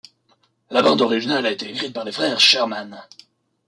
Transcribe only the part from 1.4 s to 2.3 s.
a été écrite par les